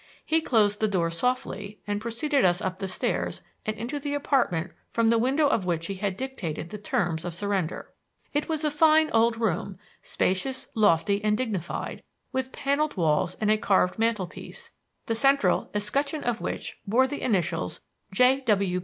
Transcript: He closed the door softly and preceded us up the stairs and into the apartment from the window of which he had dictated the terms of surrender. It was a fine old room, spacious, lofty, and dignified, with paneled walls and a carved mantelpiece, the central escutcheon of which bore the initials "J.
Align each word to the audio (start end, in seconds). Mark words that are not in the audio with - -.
He 0.25 0.41
closed 0.41 0.79
the 0.79 0.87
door 0.87 1.11
softly 1.11 1.79
and 1.85 2.01
preceded 2.01 2.43
us 2.43 2.59
up 2.59 2.77
the 2.77 2.87
stairs 2.87 3.43
and 3.67 3.77
into 3.77 3.99
the 3.99 4.15
apartment 4.15 4.71
from 4.89 5.11
the 5.11 5.19
window 5.19 5.47
of 5.47 5.63
which 5.67 5.85
he 5.85 5.93
had 5.93 6.17
dictated 6.17 6.71
the 6.71 6.79
terms 6.79 7.23
of 7.23 7.35
surrender. 7.35 7.93
It 8.33 8.49
was 8.49 8.63
a 8.63 8.71
fine 8.71 9.11
old 9.11 9.37
room, 9.39 9.77
spacious, 10.01 10.65
lofty, 10.73 11.23
and 11.23 11.37
dignified, 11.37 12.01
with 12.31 12.51
paneled 12.51 12.97
walls 12.97 13.35
and 13.39 13.51
a 13.51 13.59
carved 13.59 13.99
mantelpiece, 13.99 14.71
the 15.05 15.13
central 15.13 15.69
escutcheon 15.75 16.23
of 16.23 16.41
which 16.41 16.79
bore 16.87 17.05
the 17.05 17.21
initials 17.21 17.81
"J. 18.11 18.43